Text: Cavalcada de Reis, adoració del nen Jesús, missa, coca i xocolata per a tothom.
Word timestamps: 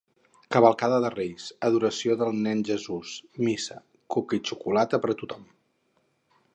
Cavalcada 0.53 0.95
de 1.03 1.11
Reis, 1.15 1.49
adoració 1.69 2.17
del 2.21 2.41
nen 2.47 2.65
Jesús, 2.71 3.13
missa, 3.49 3.79
coca 4.17 4.41
i 4.41 4.45
xocolata 4.51 5.05
per 5.05 5.15
a 5.17 5.19
tothom. 5.23 5.47